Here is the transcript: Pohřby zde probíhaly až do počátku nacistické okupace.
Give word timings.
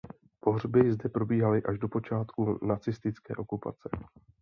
Pohřby 0.39 0.91
zde 0.93 1.09
probíhaly 1.09 1.63
až 1.63 1.79
do 1.79 1.87
počátku 1.87 2.59
nacistické 2.65 3.35
okupace. 3.35 3.89